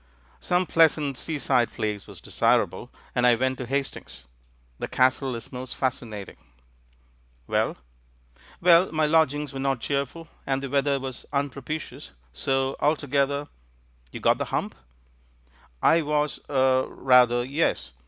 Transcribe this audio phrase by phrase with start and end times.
[0.25, 2.87] '* "Some pleasant seaside place was desirable.
[2.87, 3.65] ^62 THE MAN WHO UNDERSTOOD WOMEN and I went to
[4.07, 4.23] Hastings.
[4.79, 6.37] The Castle is most fas cinating."
[7.45, 7.77] "Well?"
[8.59, 13.47] "Well, my lodgings were not cheerful, and the weather was unpropitious, so altogether"
[14.11, 14.73] "You got the hump?"
[15.83, 17.91] "I was— er— rather— yes.